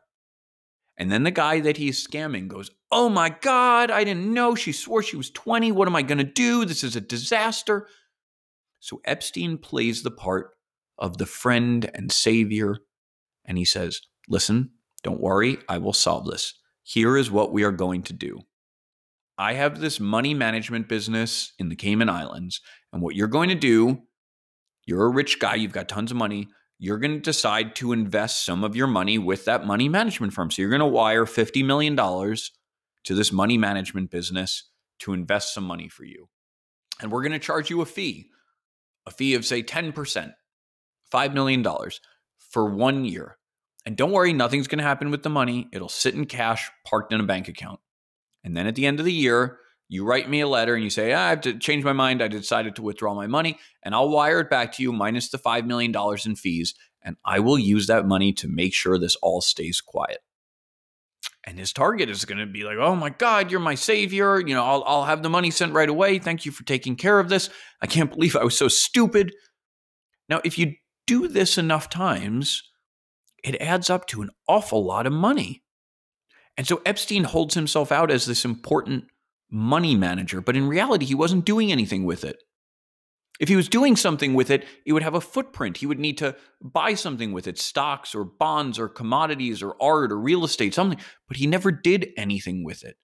[0.96, 4.56] And then the guy that he's scamming goes, Oh my God, I didn't know.
[4.56, 5.70] She swore she was 20.
[5.70, 6.64] What am I going to do?
[6.64, 7.86] This is a disaster.
[8.80, 10.50] So Epstein plays the part
[10.98, 12.78] of the friend and savior.
[13.44, 14.70] And he says, Listen,
[15.04, 18.40] don't worry, I will solve this here is what we are going to do.
[19.38, 22.60] I have this money management business in the Cayman Islands.
[22.92, 24.02] And what you're going to do,
[24.84, 26.48] you're a rich guy, you've got tons of money.
[26.78, 30.50] You're going to decide to invest some of your money with that money management firm.
[30.50, 35.64] So you're going to wire $50 million to this money management business to invest some
[35.64, 36.28] money for you.
[37.00, 38.28] And we're going to charge you a fee,
[39.06, 40.32] a fee of, say, 10%,
[41.12, 41.66] $5 million
[42.38, 43.38] for one year.
[43.86, 45.68] And don't worry, nothing's going to happen with the money.
[45.72, 47.80] It'll sit in cash parked in a bank account.
[48.44, 50.90] And then at the end of the year, you write me a letter and you
[50.90, 52.22] say, ah, I have to change my mind.
[52.22, 55.38] I decided to withdraw my money and I'll wire it back to you minus the
[55.38, 56.74] $5 million in fees.
[57.02, 60.18] And I will use that money to make sure this all stays quiet.
[61.44, 64.38] And his target is going to be like, oh my God, you're my savior.
[64.38, 66.18] You know, I'll, I'll have the money sent right away.
[66.18, 67.48] Thank you for taking care of this.
[67.80, 69.34] I can't believe I was so stupid.
[70.28, 70.74] Now, if you
[71.06, 72.62] do this enough times,
[73.44, 75.62] it adds up to an awful lot of money.
[76.56, 79.04] And so Epstein holds himself out as this important
[79.50, 82.36] money manager, but in reality, he wasn't doing anything with it.
[83.40, 85.78] If he was doing something with it, it would have a footprint.
[85.78, 90.12] He would need to buy something with it stocks or bonds or commodities or art
[90.12, 92.96] or real estate, something, but he never did anything with it.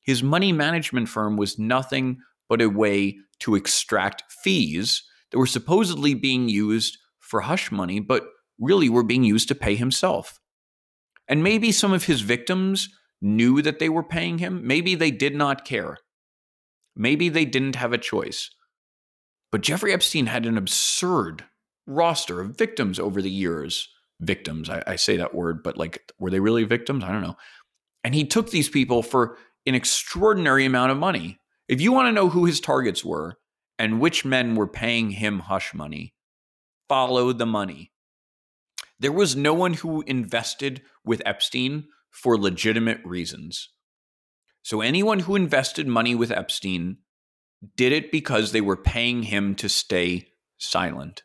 [0.00, 2.16] His money management firm was nothing
[2.48, 8.26] but a way to extract fees that were supposedly being used for hush money, but
[8.58, 10.40] really were being used to pay himself.
[11.28, 12.88] And maybe some of his victims
[13.20, 14.66] knew that they were paying him.
[14.66, 15.98] Maybe they did not care.
[16.96, 18.50] Maybe they didn't have a choice.
[19.50, 21.44] But Jeffrey Epstein had an absurd
[21.86, 23.88] roster of victims over the years.
[24.20, 27.04] Victims, I, I, say that word, but like, were they really victims?
[27.04, 27.36] I don't know.
[28.02, 31.38] And he took these people for an extraordinary amount of money.
[31.68, 33.38] If you want to know who his targets were
[33.78, 36.14] and which men were paying him hush money,
[36.88, 37.92] follow the money.
[39.00, 43.68] There was no one who invested with Epstein for legitimate reasons.
[44.62, 46.98] So anyone who invested money with Epstein
[47.76, 51.22] did it because they were paying him to stay silent.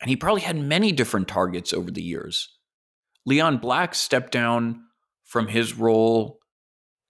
[0.00, 2.48] And he probably had many different targets over the years.
[3.24, 4.82] Leon Black stepped down
[5.24, 6.40] from his role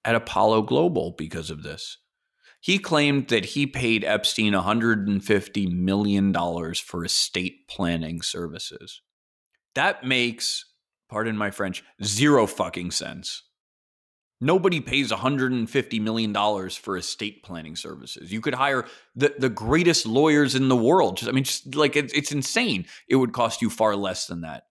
[0.04, 1.98] at Apollo Global because of this.
[2.60, 6.32] He claimed that he paid Epstein $150 million
[6.74, 9.02] for estate planning services.
[9.74, 10.64] That makes,
[11.08, 13.42] pardon my French, zero fucking sense.
[14.40, 16.34] Nobody pays $150 million
[16.70, 18.32] for estate planning services.
[18.32, 18.84] You could hire
[19.14, 21.16] the, the greatest lawyers in the world.
[21.16, 22.86] Just, I mean, just like it, it's insane.
[23.08, 24.64] It would cost you far less than that.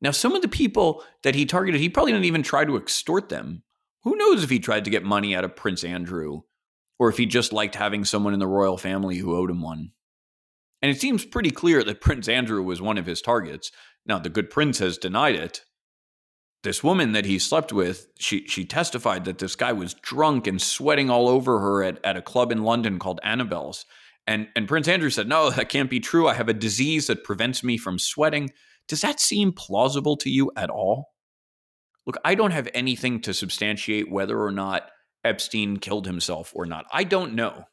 [0.00, 3.28] Now, some of the people that he targeted, he probably didn't even try to extort
[3.28, 3.62] them.
[4.02, 6.40] Who knows if he tried to get money out of Prince Andrew
[6.98, 9.92] or if he just liked having someone in the royal family who owed him one.
[10.82, 13.70] And it seems pretty clear that Prince Andrew was one of his targets.
[14.06, 15.62] Now, the good prince has denied it,
[16.62, 20.62] this woman that he slept with, she she testified that this guy was drunk and
[20.62, 23.84] sweating all over her at, at a club in London called Annabel's.
[24.26, 26.28] And and Prince Andrew said, No, that can't be true.
[26.28, 28.50] I have a disease that prevents me from sweating.
[28.86, 31.10] Does that seem plausible to you at all?
[32.06, 34.88] Look, I don't have anything to substantiate whether or not
[35.24, 36.84] Epstein killed himself or not.
[36.92, 37.64] I don't know.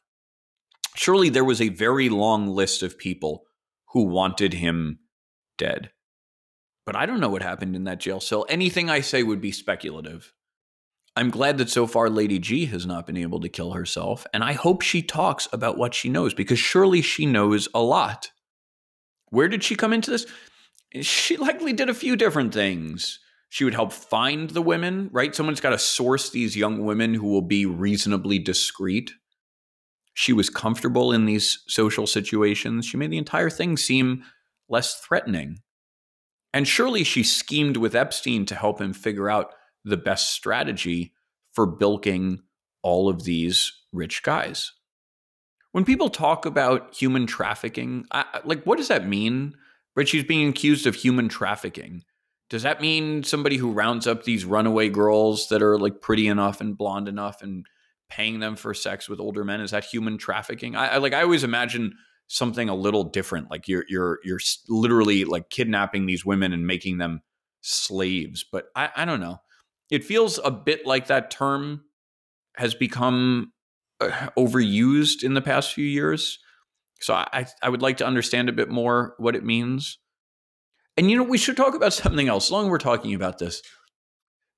[0.96, 3.42] Surely there was a very long list of people
[3.92, 5.00] who wanted him
[5.58, 5.90] dead.
[6.86, 8.46] But I don't know what happened in that jail cell.
[8.48, 10.32] Anything I say would be speculative.
[11.16, 14.44] I'm glad that so far Lady G has not been able to kill herself, and
[14.44, 18.30] I hope she talks about what she knows because surely she knows a lot.
[19.30, 20.26] Where did she come into this?
[21.02, 23.18] She likely did a few different things.
[23.48, 25.34] She would help find the women, right?
[25.34, 29.12] Someone's got to source these young women who will be reasonably discreet.
[30.14, 32.86] She was comfortable in these social situations.
[32.86, 34.24] She made the entire thing seem
[34.68, 35.58] less threatening.
[36.52, 39.52] And surely she schemed with Epstein to help him figure out
[39.84, 41.12] the best strategy
[41.52, 42.40] for bilking
[42.82, 44.72] all of these rich guys.
[45.72, 49.54] When people talk about human trafficking, I, like what does that mean?
[49.94, 50.08] Right?
[50.08, 52.04] She's being accused of human trafficking.
[52.48, 56.60] Does that mean somebody who rounds up these runaway girls that are like pretty enough
[56.60, 57.64] and blonde enough and
[58.08, 59.60] paying them for sex with older men?
[59.60, 60.74] Is that human trafficking?
[60.74, 61.94] I, I like I always imagine
[62.30, 63.50] something a little different.
[63.50, 67.22] Like you're you're you're literally like kidnapping these women and making them
[67.60, 68.44] slaves.
[68.50, 69.40] But I, I don't know.
[69.90, 71.82] It feels a bit like that term
[72.56, 73.52] has become
[74.00, 76.38] uh, overused in the past few years.
[77.00, 79.98] So I I would like to understand a bit more what it means.
[80.96, 82.46] And you know, we should talk about something else.
[82.46, 83.60] As long we're talking about this,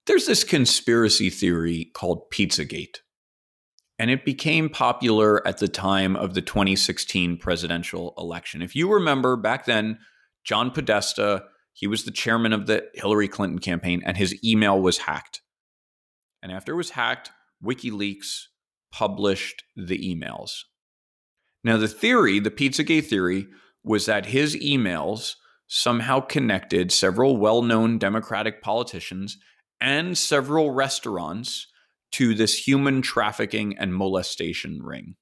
[0.06, 2.98] there's this conspiracy theory called Pizzagate.
[3.98, 8.62] And it became popular at the time of the 2016 presidential election.
[8.62, 9.98] If you remember back then,
[10.44, 14.98] John Podesta, he was the chairman of the Hillary Clinton campaign, and his email was
[14.98, 15.42] hacked.
[16.42, 17.30] And after it was hacked,
[17.64, 18.46] WikiLeaks
[18.90, 20.62] published the emails.
[21.64, 23.46] Now, the theory, the Pizzagate theory,
[23.84, 25.36] was that his emails
[25.68, 29.38] somehow connected several well known Democratic politicians
[29.80, 31.68] and several restaurants
[32.12, 35.16] to this human trafficking and molestation ring.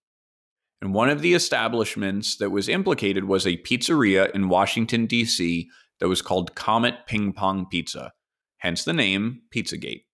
[0.80, 5.68] And one of the establishments that was implicated was a pizzeria in Washington, D.C.,
[6.00, 8.12] that was called Comet Ping Pong Pizza,
[8.58, 10.04] hence the name Pizzagate.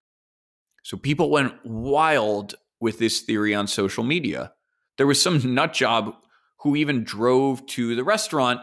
[0.83, 4.53] So people went wild with this theory on social media.
[4.99, 6.15] There was some nut job
[6.61, 8.61] who even drove to the restaurant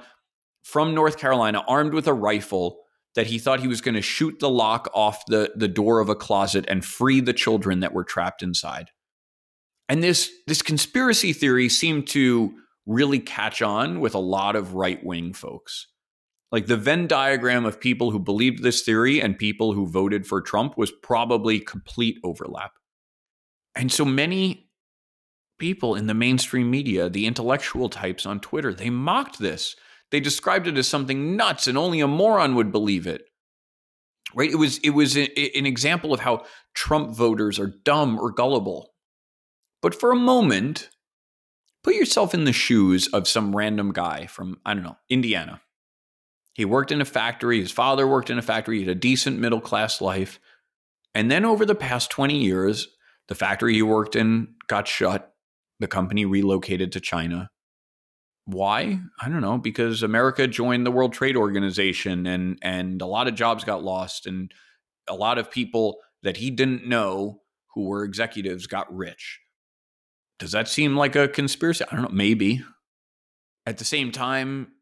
[0.63, 2.82] from North Carolina armed with a rifle
[3.15, 6.09] that he thought he was going to shoot the lock off the, the door of
[6.09, 8.89] a closet and free the children that were trapped inside.
[9.89, 12.53] And this this conspiracy theory seemed to
[12.85, 15.87] really catch on with a lot of right-wing folks.
[16.51, 20.41] Like the Venn diagram of people who believed this theory and people who voted for
[20.41, 22.73] Trump was probably complete overlap.
[23.75, 24.69] And so many
[25.57, 29.75] people in the mainstream media, the intellectual types on Twitter, they mocked this.
[30.13, 33.23] They described it as something nuts and only a moron would believe it.
[34.35, 34.51] Right?
[34.51, 36.45] It was it was a, an example of how
[36.75, 38.93] Trump voters are dumb or gullible.
[39.81, 40.91] But for a moment,
[41.83, 45.61] put yourself in the shoes of some random guy from I don't know, Indiana.
[46.53, 49.39] He worked in a factory, his father worked in a factory, he had a decent
[49.39, 50.39] middle class life.
[51.15, 52.87] And then over the past 20 years,
[53.29, 55.33] the factory he worked in got shut.
[55.79, 57.49] The company relocated to China.
[58.45, 58.99] Why?
[59.21, 59.57] I don't know.
[59.57, 64.27] Because America joined the World Trade Organization, and and a lot of jobs got lost,
[64.27, 64.51] and
[65.07, 67.41] a lot of people that he didn't know
[67.73, 69.39] who were executives got rich.
[70.39, 71.85] Does that seem like a conspiracy?
[71.89, 72.15] I don't know.
[72.15, 72.63] Maybe.
[73.65, 74.73] At the same time,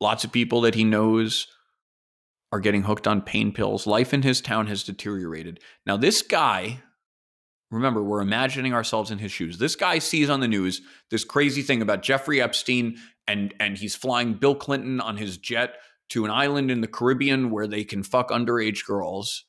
[0.00, 1.48] lots of people that he knows
[2.50, 3.86] are getting hooked on pain pills.
[3.86, 5.60] Life in his town has deteriorated.
[5.84, 6.82] Now, this guy
[7.70, 9.58] Remember, we're imagining ourselves in his shoes.
[9.58, 12.96] This guy sees on the news this crazy thing about Jeffrey Epstein
[13.26, 15.74] and and he's flying Bill Clinton on his jet
[16.10, 19.44] to an island in the Caribbean where they can fuck underage girls.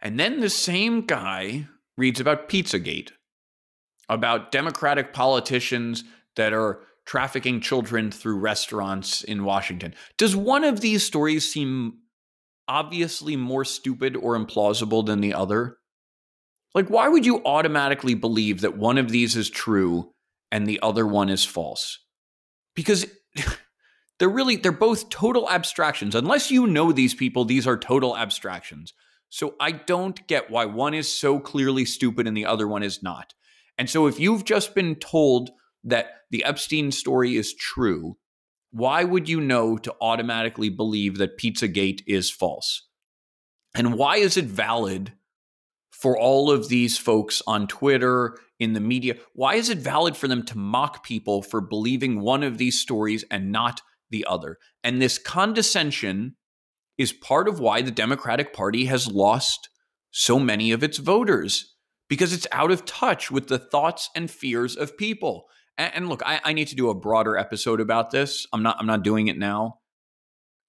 [0.00, 3.10] And then the same guy reads about Pizzagate,
[4.08, 6.02] about Democratic politicians
[6.34, 9.94] that are trafficking children through restaurants in Washington.
[10.18, 11.98] Does one of these stories seem
[12.66, 15.78] obviously more stupid or implausible than the other?
[16.74, 20.12] Like, why would you automatically believe that one of these is true
[20.50, 21.98] and the other one is false?
[22.74, 23.06] Because
[24.18, 26.14] they're really, they're both total abstractions.
[26.14, 28.94] Unless you know these people, these are total abstractions.
[29.28, 33.02] So I don't get why one is so clearly stupid and the other one is
[33.02, 33.34] not.
[33.78, 35.50] And so if you've just been told
[35.84, 38.16] that the Epstein story is true,
[38.70, 42.88] why would you know to automatically believe that Pizzagate is false?
[43.74, 45.12] And why is it valid
[46.02, 49.16] for all of these folks on Twitter, in the media?
[49.34, 53.24] Why is it valid for them to mock people for believing one of these stories
[53.30, 54.58] and not the other?
[54.84, 56.36] And this condescension
[56.96, 59.68] is part of why the Democratic Party has lost
[60.12, 61.74] so many of its voters
[62.08, 65.46] because it's out of touch with the thoughts and fears of people.
[65.76, 68.46] And, look, I, I need to do a broader episode about this.
[68.52, 68.76] I'm not.
[68.78, 69.78] I'm not doing it now.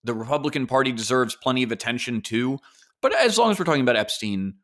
[0.05, 2.57] The Republican Party deserves plenty of attention too.
[3.01, 4.55] But as long as we're talking about Epstein,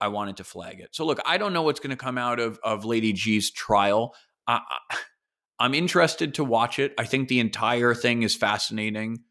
[0.00, 0.90] I wanted to flag it.
[0.92, 4.14] So look, I don't know what's going to come out of of Lady G's trial.
[4.46, 4.60] I,
[5.60, 6.94] I'm interested to watch it.
[6.98, 9.24] I think the entire thing is fascinating.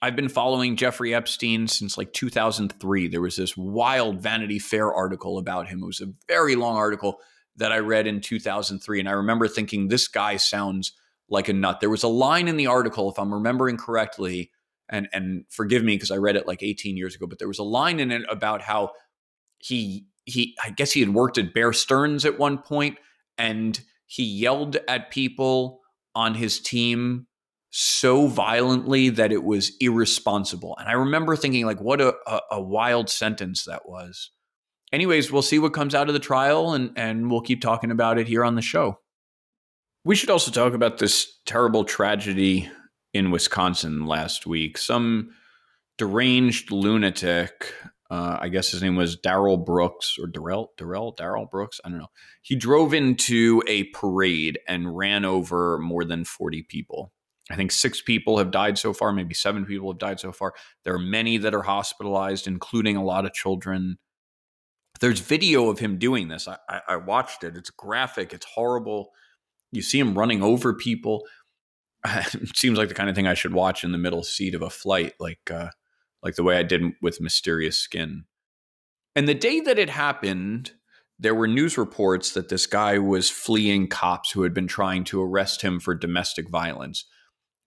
[0.00, 3.08] I've been following Jeffrey Epstein since like 2003.
[3.08, 5.82] There was this wild Vanity Fair article about him.
[5.82, 7.18] It was a very long article
[7.56, 9.00] that I read in 2003.
[9.00, 10.92] And I remember thinking, this guy sounds
[11.28, 11.80] like a nut.
[11.80, 14.50] There was a line in the article, if I'm remembering correctly,
[14.88, 17.58] and, and forgive me because I read it like 18 years ago, but there was
[17.58, 18.92] a line in it about how
[19.58, 22.98] he, he, I guess he had worked at Bear Stearns at one point
[23.38, 25.80] and he yelled at people
[26.14, 27.26] on his team
[27.70, 30.76] so violently that it was irresponsible.
[30.78, 34.30] And I remember thinking, like, what a, a, a wild sentence that was
[34.92, 38.18] anyways, we'll see what comes out of the trial and, and we'll keep talking about
[38.18, 38.98] it here on the show.
[40.04, 42.70] We should also talk about this terrible tragedy
[43.12, 44.78] in Wisconsin last week.
[44.78, 45.30] Some
[45.98, 47.74] deranged lunatic,
[48.10, 51.80] uh, I guess his name was Daryl Brooks or Darrell, Darrell, Darrell Brooks.
[51.84, 52.10] I don't know.
[52.42, 57.12] He drove into a parade and ran over more than 40 people.
[57.50, 60.54] I think six people have died so far, maybe seven people have died so far.
[60.84, 63.98] There are many that are hospitalized, including a lot of children.
[65.00, 66.48] There's video of him doing this.
[66.48, 67.56] I, I, I watched it.
[67.56, 68.32] It's graphic.
[68.32, 69.10] It's horrible.
[69.70, 71.24] You see him running over people.
[72.04, 74.62] it seems like the kind of thing I should watch in the middle seat of
[74.62, 75.68] a flight, like uh,
[76.22, 78.24] like the way I did with Mysterious Skin.
[79.14, 80.72] And the day that it happened,
[81.18, 85.22] there were news reports that this guy was fleeing cops who had been trying to
[85.22, 87.06] arrest him for domestic violence.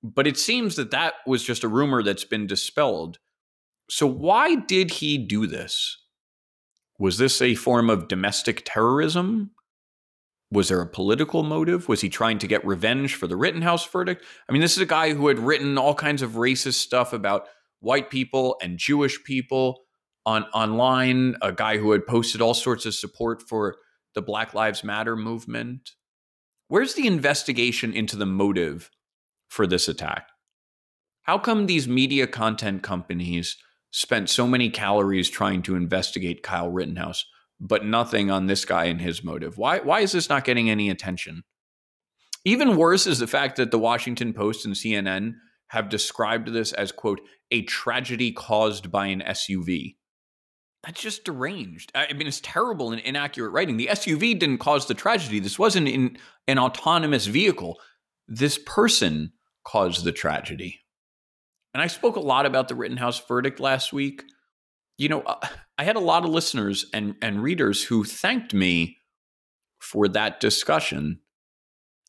[0.03, 3.17] But it seems that that was just a rumor that's been dispelled.
[3.89, 5.97] So why did he do this?
[6.99, 9.51] Was this a form of domestic terrorism?
[10.51, 11.87] Was there a political motive?
[11.87, 14.25] Was he trying to get revenge for the Rittenhouse verdict?
[14.47, 17.47] I mean, this is a guy who had written all kinds of racist stuff about
[17.79, 19.81] white people and Jewish people
[20.25, 23.77] on online, a guy who had posted all sorts of support for
[24.15, 25.91] the Black Lives Matter movement.
[26.67, 28.91] Where's the investigation into the motive
[29.47, 30.27] for this attack?
[31.23, 33.57] How come these media content companies
[33.91, 37.25] spent so many calories trying to investigate Kyle Rittenhouse,
[37.59, 39.57] but nothing on this guy and his motive.
[39.57, 41.43] Why why is this not getting any attention?
[42.45, 45.33] Even worse is the fact that the Washington Post and CNN
[45.67, 47.19] have described this as quote
[47.51, 49.95] a tragedy caused by an SUV.
[50.83, 51.91] That's just deranged.
[51.93, 53.77] I mean, it's terrible and inaccurate writing.
[53.77, 55.39] The SUV didn't cause the tragedy.
[55.39, 57.79] This wasn't in an autonomous vehicle.
[58.27, 59.33] This person
[59.65, 60.79] caused the tragedy.
[61.73, 64.23] And I spoke a lot about the Rittenhouse verdict last week.
[64.97, 65.45] You know, uh,
[65.77, 68.97] I had a lot of listeners and, and readers who thanked me
[69.79, 71.19] for that discussion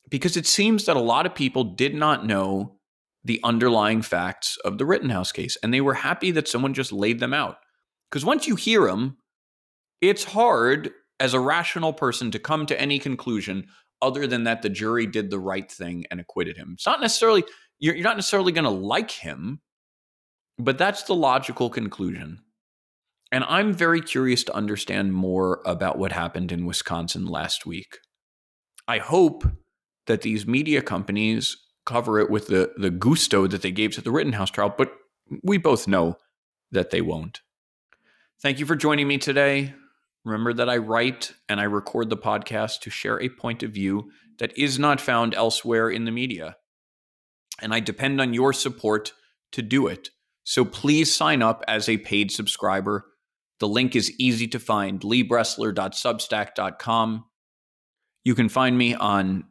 [0.08, 2.79] because it seems that a lot of people did not know
[3.24, 5.56] the underlying facts of the Rittenhouse case.
[5.62, 7.58] And they were happy that someone just laid them out.
[8.10, 9.18] Because once you hear them,
[10.00, 13.66] it's hard as a rational person to come to any conclusion
[14.02, 16.70] other than that the jury did the right thing and acquitted him.
[16.74, 17.44] It's not necessarily
[17.78, 19.60] you're, you're not necessarily going to like him,
[20.58, 22.40] but that's the logical conclusion.
[23.32, 27.98] And I'm very curious to understand more about what happened in Wisconsin last week.
[28.88, 29.44] I hope
[30.06, 31.56] that these media companies
[31.90, 34.92] cover it with the, the gusto that they gave to the Rittenhouse trial, but
[35.42, 36.16] we both know
[36.70, 37.40] that they won't.
[38.40, 39.74] Thank you for joining me today.
[40.24, 44.10] Remember that I write and I record the podcast to share a point of view
[44.38, 46.56] that is not found elsewhere in the media
[47.60, 49.12] and I depend on your support
[49.52, 50.10] to do it.
[50.44, 53.06] So please sign up as a paid subscriber.
[53.58, 57.24] The link is easy to find leebressler.substack.com.
[58.24, 59.44] You can find me on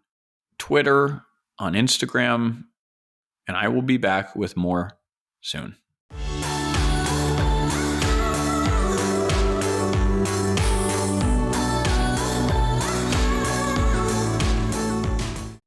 [0.57, 1.21] Twitter,
[1.59, 2.65] on Instagram,
[3.47, 4.91] and I will be back with more
[5.41, 5.75] soon.